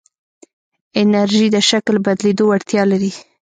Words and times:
انرژی 1.01 1.47
د 1.51 1.57
شکل 1.69 1.95
بدلېدو 2.05 2.43
وړتیا 2.47 2.83
لري. 2.91 3.11